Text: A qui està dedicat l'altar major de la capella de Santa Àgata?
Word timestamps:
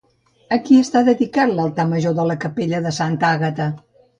A 0.55 0.57
qui 0.69 0.77
està 0.83 1.03
dedicat 1.09 1.53
l'altar 1.59 1.87
major 1.91 2.17
de 2.21 2.25
la 2.33 2.39
capella 2.47 2.83
de 2.87 2.95
Santa 3.03 3.31
Àgata? 3.39 3.73